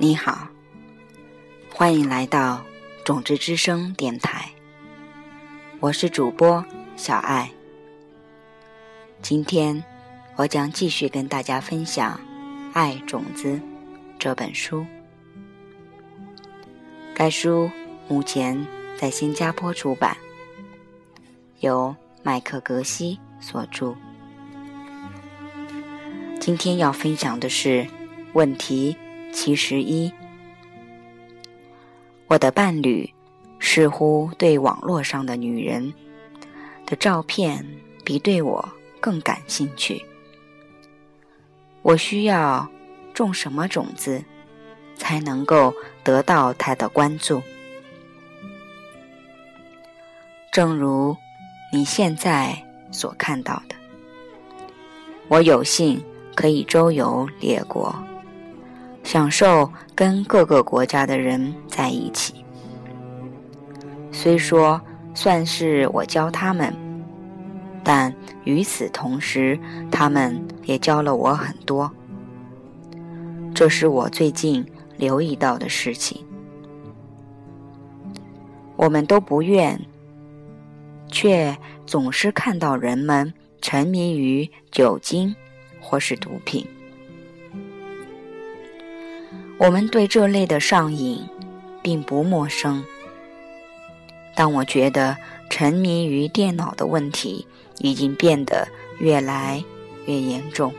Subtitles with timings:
[0.00, 0.46] 你好，
[1.74, 2.64] 欢迎来到
[3.04, 4.48] 种子之声电台，
[5.80, 6.64] 我是主播
[6.96, 7.50] 小爱。
[9.20, 9.82] 今天
[10.36, 12.14] 我将继续跟大家分享
[12.72, 13.54] 《爱种子》
[14.20, 14.86] 这本书。
[17.12, 17.68] 该书
[18.06, 18.64] 目前
[18.96, 20.16] 在新加坡出版，
[21.58, 23.96] 由麦克格西所著。
[26.38, 27.84] 今天要分享的是
[28.34, 28.96] 问题
[29.32, 30.12] 七十一：
[32.26, 33.08] 我的伴侣
[33.58, 35.92] 似乎对网络上的女人
[36.86, 37.64] 的照片
[38.04, 38.68] 比对我
[39.00, 40.04] 更感兴趣。
[41.82, 42.68] 我需要
[43.14, 44.24] 种什么种子？
[45.00, 47.40] 才能够得到他的关注。
[50.50, 51.16] 正如
[51.72, 53.76] 你现在所看到的，
[55.28, 56.04] 我有幸
[56.34, 57.94] 可以周游列国，
[59.08, 62.44] 享受跟各个国家的人在一起。
[64.12, 64.78] 虽说
[65.14, 66.76] 算是我教他们，
[67.82, 68.14] 但
[68.44, 69.58] 与此同时，
[69.90, 71.90] 他们也教了我很多。
[73.54, 74.62] 这是我最近。
[74.98, 76.26] 留意到的事情，
[78.74, 79.80] 我们都不愿，
[81.06, 83.32] 却总是看到人们
[83.62, 85.32] 沉迷于酒精
[85.80, 86.66] 或是毒品。
[89.58, 91.28] 我们对这类的上瘾
[91.82, 92.84] 并不陌生，
[94.34, 95.16] 但我觉得
[95.50, 97.46] 沉迷于电脑的问题
[97.78, 99.62] 已经变得越来
[100.06, 100.72] 越严重。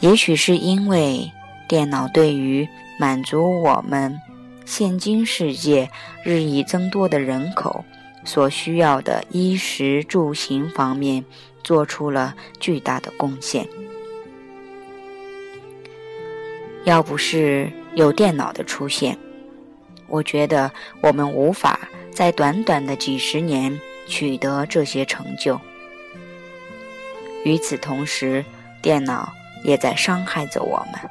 [0.00, 1.30] 也许是因为。
[1.66, 4.20] 电脑对于满足我们
[4.66, 5.90] 现今世界
[6.22, 7.86] 日益增多的人口
[8.22, 11.24] 所需要的衣食住行方面
[11.64, 13.66] 做出了巨大的贡献。
[16.84, 19.16] 要不是有电脑的出现，
[20.06, 21.80] 我觉得我们无法
[22.12, 25.58] 在短短的几十年取得这些成就。
[27.44, 28.44] 与此同时，
[28.82, 29.32] 电脑
[29.64, 31.10] 也在伤害着我们。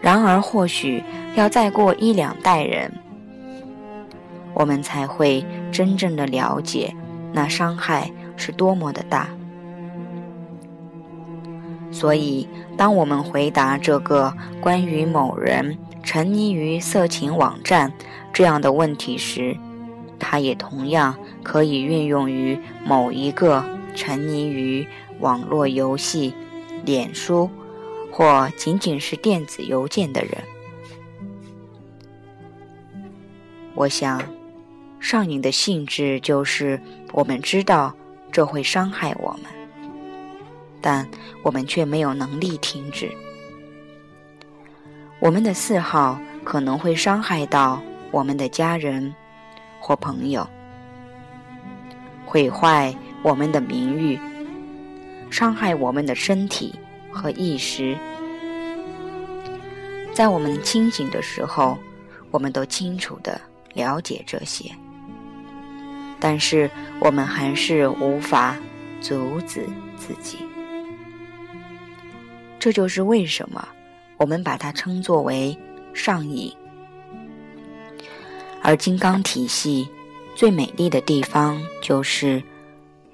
[0.00, 1.02] 然而，或许
[1.34, 2.92] 要再过一两代人，
[4.54, 6.94] 我们才会真正的了解
[7.32, 9.28] 那伤害是多么的大。
[11.98, 17.92] 所以，当我们回答这个关于某人沉迷于色情网站
[18.32, 19.56] 这样的问题时，
[20.18, 23.64] 它也同样可以运用于某一个
[23.96, 24.86] 沉迷于
[25.18, 26.32] 网络游戏、
[26.84, 27.50] 脸书。
[28.10, 30.32] 或仅仅是电子邮件的人，
[33.74, 34.20] 我想，
[34.98, 36.80] 上瘾的性质就是
[37.12, 37.94] 我们知道
[38.32, 39.57] 这会伤害我们，
[40.80, 41.08] 但
[41.42, 43.10] 我们却没有能力停止。
[45.20, 47.80] 我们的嗜好可能会伤害到
[48.10, 49.14] 我们的家人
[49.80, 50.48] 或朋友，
[52.24, 54.18] 毁坏我们的名誉，
[55.30, 56.74] 伤害我们的身体。
[57.10, 57.96] 和意识，
[60.12, 61.76] 在我们清醒的时候，
[62.30, 63.40] 我们都清楚的
[63.72, 64.70] 了解这些，
[66.20, 68.56] 但是我们还是无法
[69.00, 69.66] 阻止
[69.96, 70.47] 自己。
[72.58, 73.68] 这就是为什么
[74.16, 75.56] 我们把它称作为
[75.94, 76.52] 上瘾。
[78.62, 79.88] 而金刚体系
[80.34, 82.42] 最美丽的地方，就是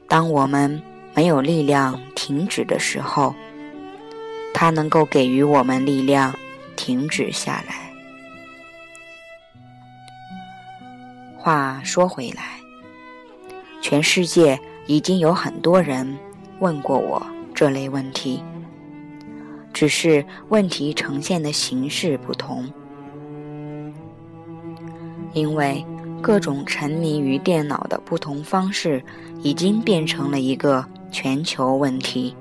[0.09, 0.83] 当我们
[1.15, 3.35] 没有力量停止的时候。
[4.57, 6.33] 它能够给予我们力量，
[6.77, 7.93] 停止下来。
[11.37, 12.61] 话说回来，
[13.83, 14.57] 全世界
[14.87, 16.17] 已经有很多人
[16.61, 17.21] 问过我
[17.53, 18.41] 这类问题，
[19.75, 22.73] 只是问题呈现的形式不同。
[25.35, 25.85] 因为
[26.23, 29.05] 各种沉迷于电脑的不同方式，
[29.43, 32.35] 已经变成了一个全球问题。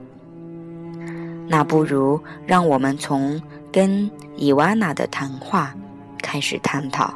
[1.47, 3.41] 那不如让我们从
[3.71, 5.75] 跟伊瓦娜的谈话
[6.21, 7.13] 开始探讨。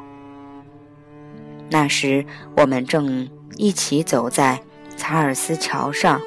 [1.69, 2.25] 那时
[2.55, 4.59] 我们正一起走在
[4.97, 6.19] 查尔斯桥上，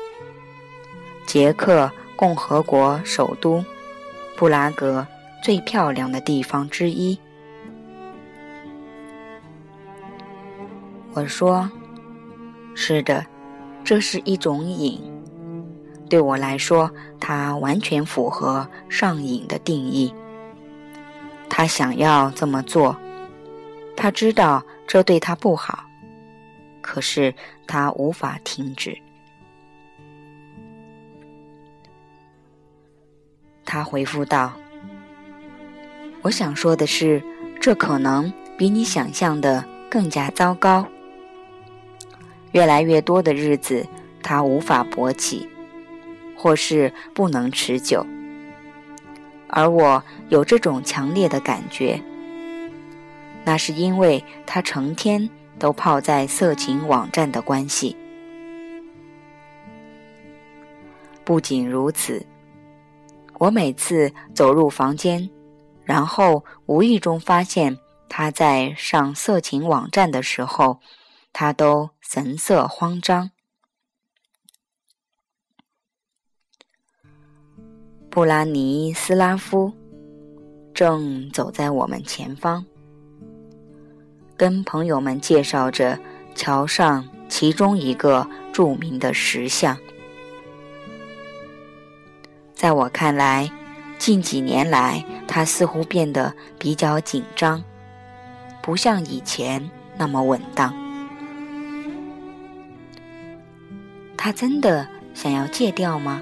[1.27, 3.65] 捷克共和国首都
[4.41, 5.07] 布拉格
[5.43, 7.19] 最漂亮的地方之一。
[11.13, 11.71] 我说
[12.75, 13.27] ：“是的，
[13.85, 14.99] 这是一种瘾。”
[16.09, 16.91] 对我来说，
[17.21, 20.11] 它完全符合上瘾的定义。
[21.51, 22.97] 他想要这么做，
[23.95, 25.85] 他知道这对他不好，
[26.81, 27.35] 可是
[27.67, 28.97] 他无法停止。
[33.73, 34.53] 他回复道
[36.23, 37.23] ：“我想说的是，
[37.61, 40.85] 这可能比你想象的更加糟糕。
[42.51, 43.87] 越来越多的日子，
[44.25, 45.49] 他无法勃起，
[46.37, 48.05] 或是不能持久。
[49.47, 52.03] 而我有这种强烈的感觉，
[53.45, 55.31] 那是因为他成天
[55.61, 57.97] 都泡在色情网站的关系。
[61.23, 62.27] 不仅如此，
[63.41, 65.31] 我每次走入房间，
[65.83, 70.79] 然后无意中发现他在上色情网站的时候，
[71.33, 73.31] 他都神色慌张。
[78.11, 79.73] 布拉尼斯拉夫
[80.75, 82.63] 正走在我们前方，
[84.37, 85.99] 跟朋友们介绍着
[86.35, 89.79] 桥上其中一个著名的石像。
[92.61, 93.51] 在我看来，
[93.99, 97.65] 近几年来他似乎变得比较紧张，
[98.61, 100.71] 不像以前那么稳当。
[104.15, 106.21] 他真的想要戒掉吗？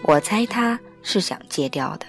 [0.00, 2.06] 我猜他是想戒掉的。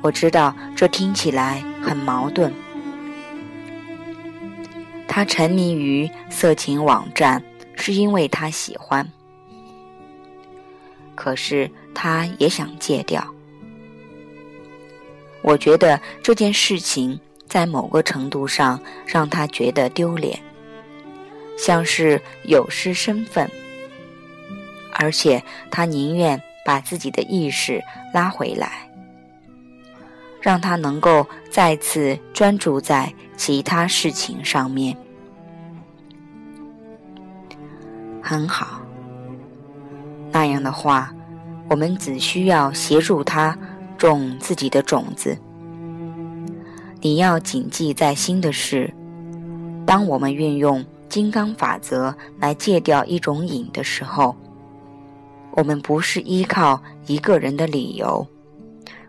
[0.00, 2.50] 我知道这听起来很矛盾。
[5.06, 7.44] 他沉迷于色情网站，
[7.76, 9.06] 是因为他喜欢。
[11.14, 13.24] 可是他也想戒掉。
[15.42, 17.18] 我觉得这件事情
[17.48, 20.38] 在某个程度上让他觉得丢脸，
[21.58, 23.50] 像是有失身份。
[24.92, 27.82] 而且他宁愿把自己的意识
[28.12, 28.88] 拉回来，
[30.38, 34.94] 让他能够再次专注在其他事情上面。
[38.22, 38.81] 很好，
[40.32, 41.14] 那样的话，
[41.68, 43.56] 我们只需要协助他
[43.98, 45.36] 种自己的种子。
[47.00, 48.92] 你要谨记在心的是，
[49.86, 54.34] 当我们运用金刚法则来戒掉一种瘾的时候。
[55.54, 58.26] 我们不是依靠一个人的理由，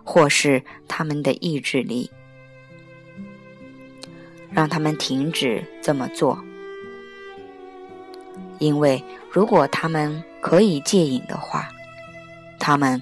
[0.04, 2.12] 或是他们的意志力，
[4.52, 6.38] 让他们停止这么做。
[8.60, 11.69] 因为如果他们可以戒瘾的话，
[12.60, 13.01] 他们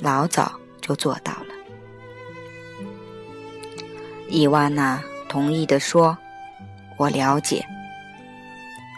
[0.00, 1.54] 老早就做到了。
[4.28, 6.18] 伊万娜同意的说
[6.98, 7.64] ：“我了解，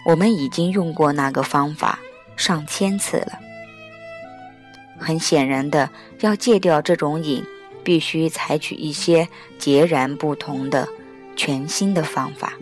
[0.07, 1.99] 我们已经用过那个方法
[2.37, 3.39] 上千次了。”
[4.99, 5.91] 很显然的，
[6.21, 7.45] 要戒掉这种瘾，
[7.85, 9.29] 必须采取一些
[9.59, 10.89] 截然不同的、
[11.37, 12.55] 全新的方法。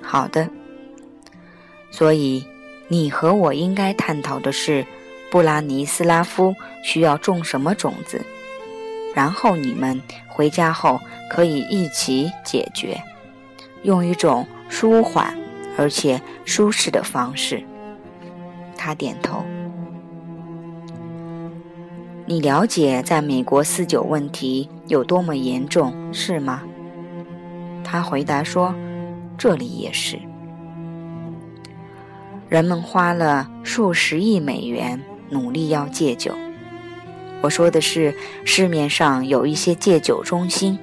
[0.00, 0.48] 好的，
[1.96, 2.44] 所以
[2.88, 4.84] 你和我应该探讨的是，
[5.30, 6.54] 布拉尼斯拉夫
[6.84, 8.20] 需要种什么种子，
[9.14, 11.00] 然后你们回家后
[11.30, 13.02] 可以一起解决，
[13.82, 15.34] 用一种舒缓
[15.78, 17.64] 而且舒适的方式。
[18.76, 19.42] 他点头。
[22.26, 26.62] 你了解在美国四九问题有多么严重，是吗？
[27.82, 28.74] 他回答说
[29.38, 30.18] ：“这里也是。
[32.56, 34.98] 人们花了数十亿美元
[35.28, 36.34] 努力要戒酒。
[37.42, 40.78] 我说的是市面上有一些戒酒中心，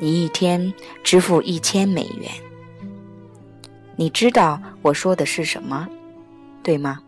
[0.00, 2.28] 你一天支付一千美元。
[3.94, 5.86] 你知道我说的是什么，
[6.60, 6.98] 对吗？”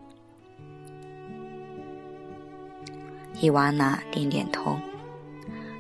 [3.40, 4.78] 伊瓦娜点点头。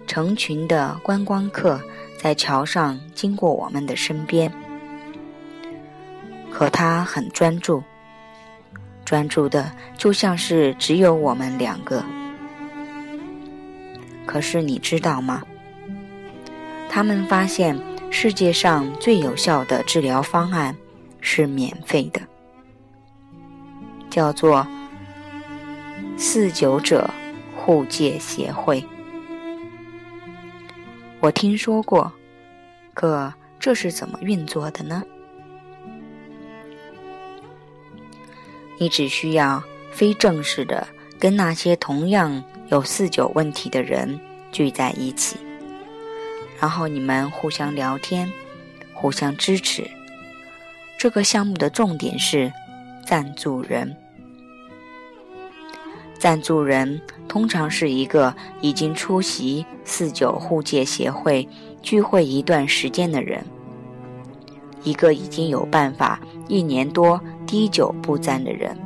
[0.08, 1.80] 成群的观光客
[2.16, 4.52] 在桥上经过我们的身边，
[6.52, 7.82] 可他很专注，
[9.04, 12.04] 专注的就像是只有我们两个。
[14.26, 15.42] 可是你知道吗？
[16.88, 17.78] 他们发现
[18.10, 20.76] 世界上最有效的治疗方案
[21.20, 22.20] 是免费的，
[24.10, 24.66] 叫做
[26.16, 27.08] “四九者”。
[27.54, 28.82] 护戒协会，
[31.20, 32.10] 我听说过，
[32.94, 35.02] 可这是怎么运作的呢？
[38.78, 40.86] 你只需要非正式的
[41.18, 44.18] 跟那些同样有四九问题的人
[44.50, 45.36] 聚在一起，
[46.60, 48.30] 然后你们互相聊天，
[48.94, 49.88] 互相支持。
[50.96, 52.52] 这个项目的重点是
[53.04, 53.96] 赞助人。
[56.18, 61.48] 赞助人通常是一个已经出席四九护戒协会
[61.80, 63.44] 聚会一段时间的人，
[64.82, 68.76] 一个已经有办法一年多滴酒不沾的人。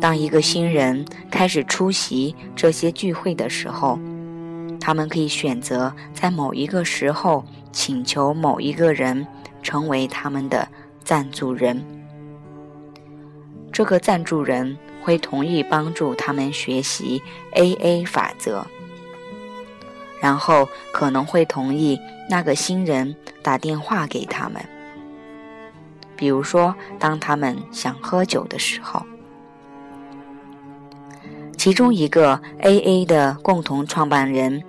[0.00, 3.98] 当一个新人开始出席这些聚会的时候，
[4.80, 9.26] 他们可以选择在某一个时候请求某一个人
[9.62, 10.66] 成为他们的
[11.04, 11.84] 赞助人。
[13.72, 17.20] 这个赞助人会同意帮助他们学习
[17.52, 18.64] AA 法则，
[20.20, 21.98] 然后可能会同意
[22.30, 24.64] 那个新人打电话给他们，
[26.18, 29.00] 比如说当他们想喝酒的时候。
[31.56, 34.62] 其中一个 AA 的共同创办人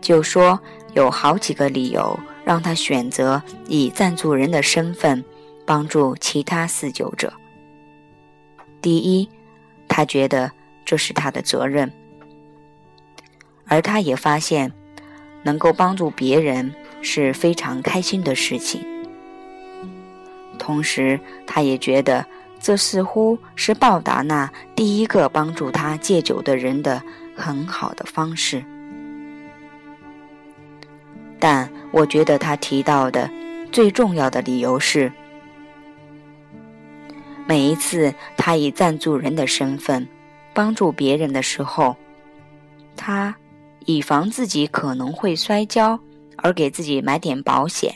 [0.00, 0.60] 就说，
[0.94, 5.24] 有好几个理由让他选择以赞助人的身份
[5.66, 7.32] 帮助其他四九者。
[8.80, 9.28] 第一，
[9.86, 10.50] 他觉得
[10.84, 11.92] 这是他的责任，
[13.66, 14.72] 而他也发现
[15.42, 18.93] 能够帮助别人是非常开心的事情。
[20.64, 22.24] 同时，他也觉得。
[22.60, 27.02] 这似乎是报答那第一个帮助他戒酒的人的
[27.36, 28.64] 很好的方式，
[31.38, 33.30] 但我觉得他提到的
[33.70, 35.12] 最重要的理由是，
[37.46, 40.08] 每一次他以赞助人的身份
[40.54, 41.94] 帮助别人的时候，
[42.96, 43.36] 他
[43.84, 46.00] 以防自己可能会摔跤
[46.38, 47.94] 而给自己买点保险，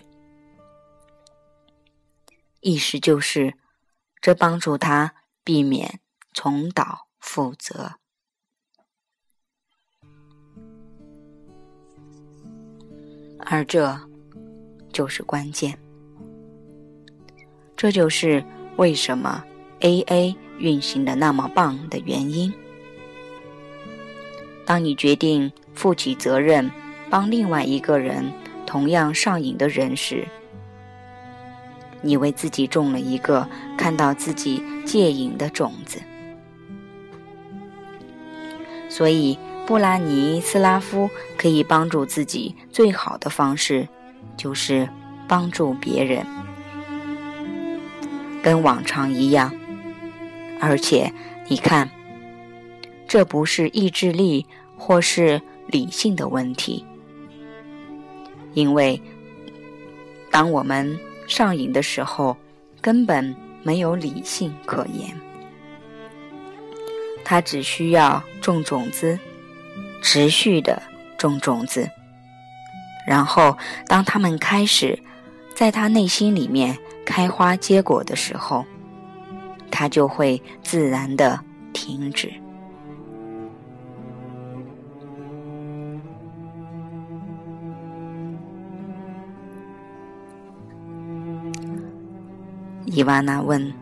[2.69, 3.55] 意思就是。
[4.21, 6.01] 这帮助他避免
[6.33, 7.93] 重蹈覆辙，
[13.39, 13.97] 而这
[14.93, 15.79] 就是关键。
[17.77, 18.45] 这就是
[18.77, 19.45] 为什么
[19.79, 22.53] AA 运行的那么棒的原因。
[24.67, 26.69] 当你决定负起责任，
[27.09, 28.33] 帮另外一个人
[28.67, 30.27] 同样上瘾的人时，
[32.01, 36.01] 你为自己种了一个看到自己戒瘾的种子，
[38.89, 39.37] 所以
[39.67, 43.89] 布拉尼斯拉夫可以帮助自己最好的方式，
[44.37, 44.89] 就是
[45.27, 46.25] 帮助别人，
[48.43, 49.53] 跟往常一样。
[50.61, 51.13] 而且
[51.49, 51.91] 你看，
[53.07, 56.85] 这不是意志力或是理性的问题，
[58.55, 59.03] 因为
[60.31, 60.99] 当我们。
[61.29, 62.37] 上瘾的时候，
[62.81, 65.15] 根本没有理性可言。
[67.25, 69.19] 他只需要种种子，
[70.03, 70.83] 持续的
[71.19, 71.89] 种种子，
[73.07, 73.57] 然后
[73.87, 74.99] 当他们开始
[75.55, 78.65] 在他内心里面开花结果的时候，
[79.71, 81.39] 他就会自然的
[81.75, 82.33] 停止。
[92.99, 93.73] 伊娃娜问：“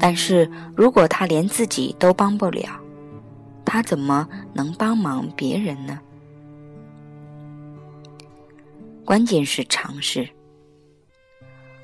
[0.00, 2.80] 但是如果他连自己都帮不了，
[3.66, 6.00] 他怎么能帮忙别人呢？”
[9.04, 10.26] 关键是尝试。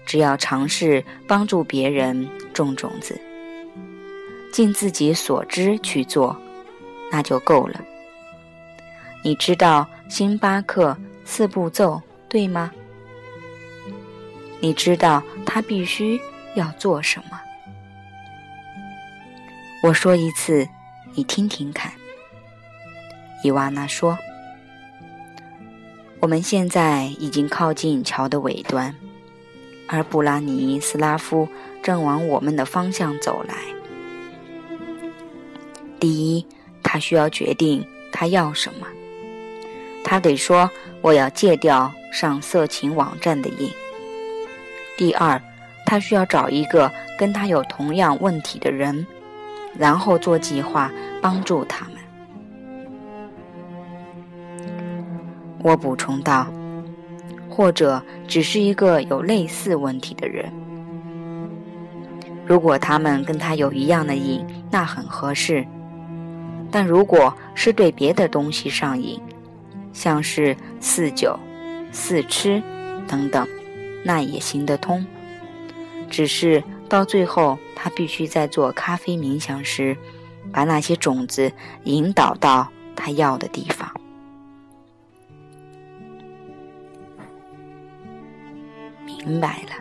[0.06, 3.20] 只要尝试帮助别人种种子，
[4.50, 6.34] 尽自己所知去做，
[7.12, 7.84] 那就够了。
[9.22, 10.96] 你知道星巴克
[11.26, 12.00] 四步骤
[12.30, 12.72] 对吗？
[14.60, 16.20] 你知道他必须
[16.54, 17.40] 要做什么？
[19.84, 20.68] 我说一次，
[21.14, 21.92] 你听听看。
[23.44, 24.18] 伊瓦娜说
[26.18, 28.92] ：“我们现在已经靠近桥的尾端，
[29.86, 31.48] 而布拉尼斯拉夫
[31.80, 33.54] 正往我们的方向走来。
[36.00, 36.44] 第一，
[36.82, 38.88] 他需要决定他要什么。
[40.02, 40.68] 他得说
[41.00, 43.70] ：‘我要戒掉上色情网站的瘾。’”
[44.99, 45.40] 第二，
[45.87, 49.07] 他需要找一个跟他有同样问题的人，
[49.78, 50.90] 然后做计划
[51.23, 51.95] 帮助他们。
[55.62, 56.49] 我补充道，
[57.49, 60.52] 或者只是一个有类似问题的人。
[62.45, 65.64] 如果他们跟他有一样的瘾，那很合适；
[66.73, 69.21] 但如果是对别的东西上瘾，
[69.93, 71.38] 像是四酒、
[71.93, 72.61] 四吃
[73.07, 73.47] 等等。
[74.08, 75.06] 那也行得通，
[76.08, 79.94] 只是到最后，他必须在做咖啡冥想时，
[80.50, 81.52] 把那些种子
[81.84, 83.92] 引导到他要的地方。
[89.04, 89.72] 明白了，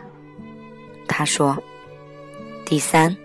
[1.08, 1.56] 他说。
[2.66, 3.16] 第三，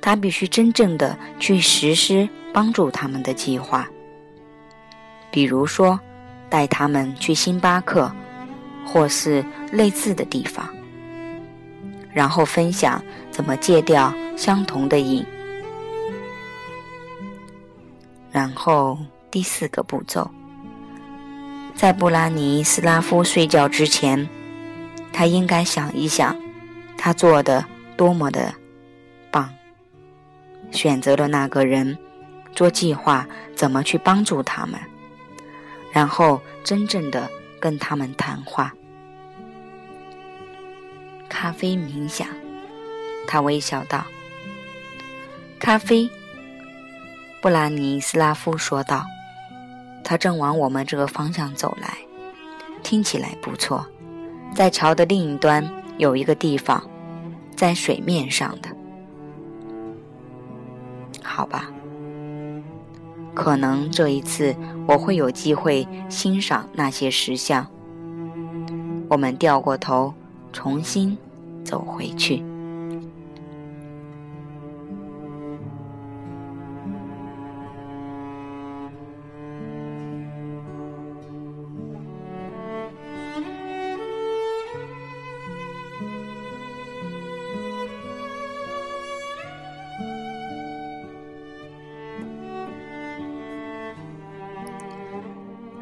[0.00, 3.86] 他必须真正的去实施帮助他们的计划，
[5.30, 6.00] 比如说，
[6.48, 8.10] 带他们去星巴克。
[8.82, 10.68] 或是类似的地方，
[12.12, 15.24] 然后分享怎么戒掉相同的瘾，
[18.32, 18.98] 然后
[19.30, 20.30] 第四个步骤，
[21.74, 24.28] 在布拉尼斯拉夫睡觉之前，
[25.12, 26.36] 他应该想一想，
[26.96, 27.64] 他做的
[27.96, 28.52] 多么的
[29.30, 29.48] 棒，
[30.72, 31.96] 选择了那个人，
[32.52, 34.80] 做计划怎么去帮助他们，
[35.92, 38.74] 然后真正的跟他们谈话。
[41.30, 42.28] 咖啡冥想，
[43.26, 44.04] 他微笑道
[45.58, 46.10] ：“咖啡。”
[47.40, 49.06] 布拉尼斯拉夫说道
[50.04, 51.96] ：“他正往我们这个方向走来，
[52.82, 53.86] 听起来不错。
[54.54, 56.82] 在桥的另一端有一个地方，
[57.56, 58.68] 在水面上的。
[61.22, 61.70] 好吧，
[63.32, 64.54] 可能这一次
[64.86, 67.66] 我会有机会欣赏那些石像。
[69.08, 70.12] 我们掉过头，
[70.52, 71.16] 重新
[71.64, 72.42] 走回去。”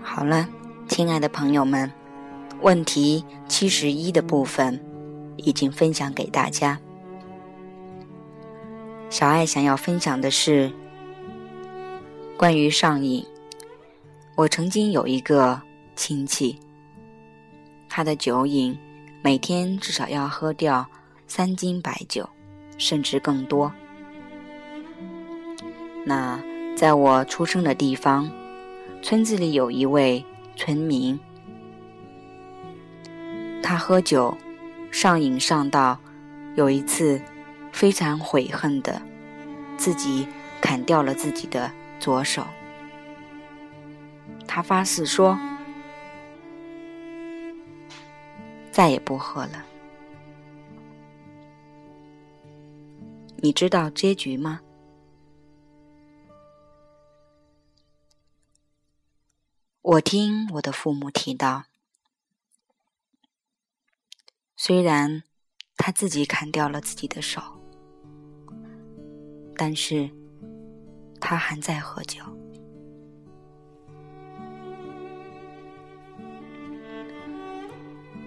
[0.02, 0.48] 好了，
[0.88, 1.92] 亲爱的朋友们，
[2.60, 4.78] 问题七十一的部分
[5.36, 6.78] 已经分享给大家。
[9.10, 10.70] 小爱想要分享的是
[12.36, 13.24] 关于上瘾。
[14.36, 15.60] 我曾经有一个
[15.96, 16.58] 亲戚，
[17.88, 18.78] 他的酒瘾
[19.22, 20.86] 每天至少要喝掉
[21.26, 22.28] 三斤白酒，
[22.76, 23.72] 甚至更多。
[26.04, 26.40] 那
[26.76, 28.30] 在我出生的地方。
[29.00, 30.24] 村子里有一位
[30.56, 31.16] 村民，
[33.68, 34.34] 他喝酒
[34.90, 36.00] 上瘾上到
[36.56, 37.20] 有一次
[37.70, 39.02] 非常悔恨的
[39.76, 40.26] 自己
[40.58, 42.46] 砍掉了自己的左手。
[44.46, 45.38] 他发誓说
[48.72, 49.66] 再也不喝了。
[53.36, 54.62] 你知道结局吗？
[59.82, 61.64] 我听我的父母提到，
[64.60, 65.22] 虽然
[65.76, 67.40] 他自己砍掉了自己的手，
[69.56, 70.10] 但是
[71.20, 72.20] 他还在喝酒。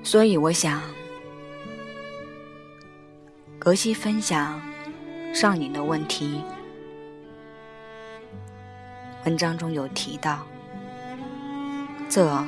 [0.04, 0.82] 所以我想，
[3.60, 4.62] 格西分享
[5.34, 6.42] 上瘾的问题，
[9.26, 10.48] 文章中有提到。
[12.10, 12.42] 这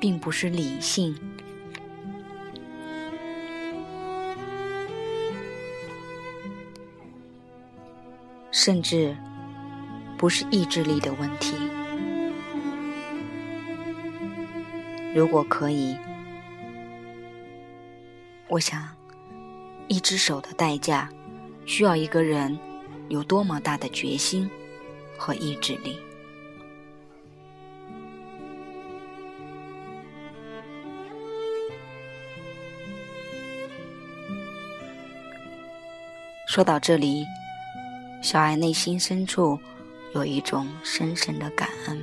[0.00, 1.14] 并不是理性，
[8.54, 9.16] 甚至
[10.16, 11.56] 不是意志力的问题。
[15.12, 15.96] 如果可以，
[18.46, 18.88] 我想，
[19.88, 21.10] 一只手的代价，
[21.66, 22.56] 需要一个人
[23.08, 24.48] 有多么大的决心
[25.18, 25.98] 和意志力。
[36.46, 37.24] 说到这里，
[38.24, 39.58] 小爱内心深处
[40.14, 42.02] 有一种深深的感恩。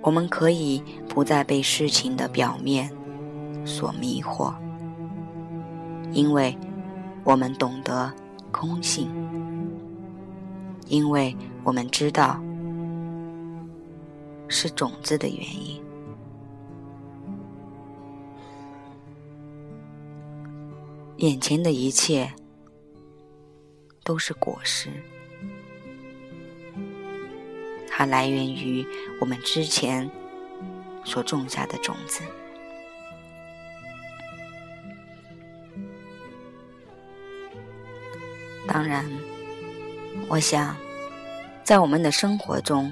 [0.00, 2.90] 我们可以不再被事情的表面
[3.66, 4.54] 所迷惑，
[6.12, 6.56] 因为
[7.24, 8.10] 我们懂得
[8.50, 9.10] 空性，
[10.86, 12.42] 因为我们知道
[14.48, 15.78] 是种子的原因。
[21.20, 22.32] 眼前的一切
[24.02, 24.88] 都是果实，
[27.90, 28.86] 它来源于
[29.20, 30.10] 我们之前
[31.04, 32.22] 所种下的种子。
[38.66, 39.04] 当然，
[40.26, 40.74] 我想，
[41.62, 42.90] 在我们的生活中，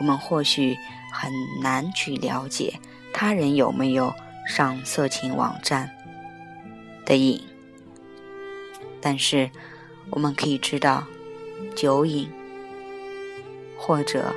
[0.00, 0.76] 我们或许
[1.12, 1.30] 很
[1.62, 2.74] 难去了解
[3.12, 4.12] 他人有没有
[4.48, 5.95] 上色情网站。
[7.06, 7.40] 的瘾，
[9.00, 9.48] 但是
[10.10, 11.06] 我们可以知道，
[11.74, 12.28] 酒瘾，
[13.78, 14.34] 或者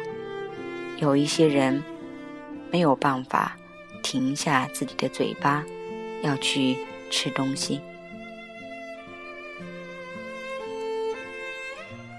[0.98, 1.84] 有一些人
[2.72, 3.58] 没有办法
[4.04, 5.66] 停下自己的嘴巴，
[6.22, 6.78] 要去
[7.10, 7.82] 吃东西，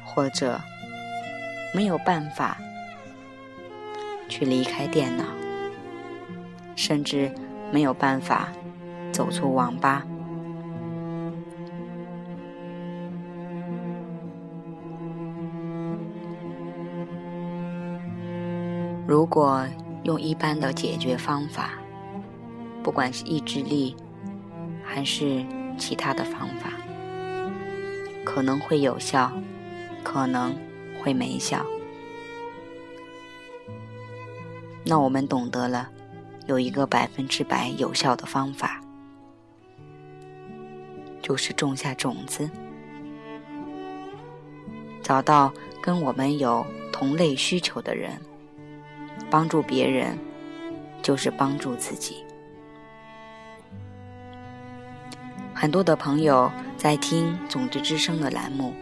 [0.05, 0.61] 或者
[1.73, 2.59] 没有办法
[4.29, 5.25] 去离开电脑，
[6.75, 7.33] 甚至
[7.73, 8.49] 没有办法
[9.13, 10.05] 走出网吧。
[19.11, 19.67] 如果
[20.05, 21.73] 用一般的解决方法，
[22.81, 23.97] 不管是意志力
[24.85, 25.45] 还是
[25.77, 26.71] 其他的方法，
[28.25, 29.33] 可能会有效，
[30.05, 30.55] 可能
[31.03, 31.67] 会没效。
[34.85, 35.91] 那我们懂得了，
[36.47, 38.81] 有一个百分之百有效的方法，
[41.21, 42.49] 就是种下种子，
[45.03, 48.13] 找到跟我们有同类需求的人，
[49.31, 50.19] 帮助别人，
[51.01, 52.25] 就是帮助自己。
[55.55, 58.75] 很多的朋友在听《种子之声》的栏目，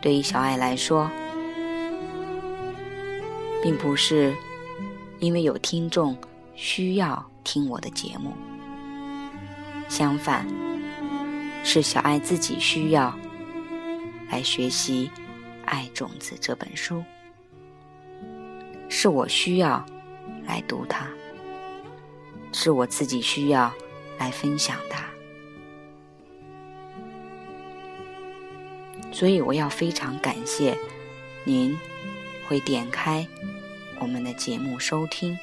[0.00, 1.10] 对于小爱来说。
[3.62, 4.34] 并不是
[5.20, 6.18] 因为有听众
[6.56, 8.32] 需要听我的节目，
[9.88, 10.44] 相反，
[11.62, 13.16] 是小爱自己需要
[14.28, 15.08] 来学习
[15.64, 17.04] 《爱种子》这本书，
[18.94, 19.82] 是我需要
[20.46, 21.08] 来读它，
[22.52, 23.72] 是我自己需要
[24.18, 25.02] 来分享它，
[29.10, 30.76] 所以我要非常感谢
[31.44, 31.76] 您
[32.46, 33.26] 会点开。
[33.98, 35.36] 我们的节目收听，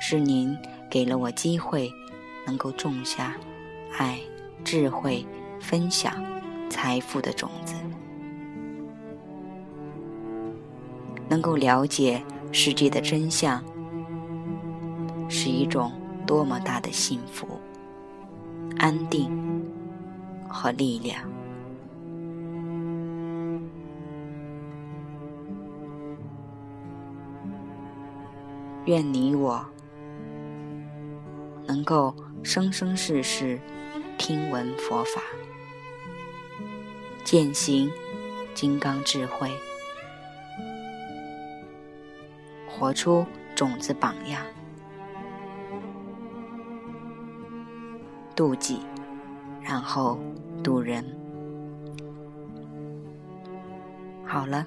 [0.00, 0.56] 是您
[0.88, 1.92] 给了我机会，
[2.46, 3.36] 能够种下
[3.98, 4.18] 爱、
[4.64, 5.26] 智慧、
[5.60, 6.24] 分享、
[6.70, 7.74] 财富的种子，
[11.32, 13.64] 能够了解世界的真相，
[15.30, 15.90] 是一种
[16.26, 17.58] 多么大的幸福、
[18.76, 19.30] 安定
[20.46, 21.24] 和力量。
[28.84, 29.64] 愿你我
[31.66, 33.58] 能够生生世世
[34.18, 35.22] 听闻佛法，
[37.24, 37.90] 践行
[38.52, 39.50] 金刚智慧，
[42.82, 44.42] 活出种子榜样，
[48.34, 48.80] 妒忌，
[49.62, 50.18] 然后
[50.64, 51.04] 渡人。
[54.26, 54.66] 好了，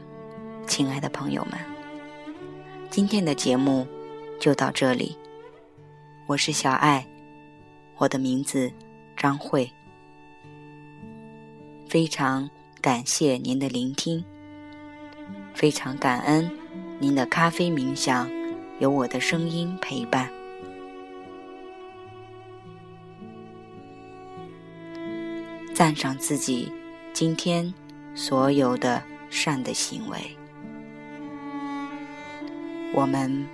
[0.65, 1.59] 亲爱的朋友们，
[2.89, 3.85] 今天的节目。
[4.39, 5.17] 就到这里，
[6.25, 7.05] 我是小爱，
[7.97, 8.71] 我的名字
[9.17, 9.69] 张慧，
[11.89, 12.49] 非常
[12.81, 14.23] 感谢您的聆听，
[15.53, 16.49] 非常感恩
[16.99, 18.29] 您的咖啡冥想，
[18.79, 20.29] 有我的声音陪伴，
[25.73, 26.71] 赞赏自己
[27.13, 27.73] 今天
[28.13, 30.19] 所有的善的行为，
[32.93, 33.45] 我们。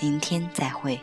[0.00, 0.98] 明天再会。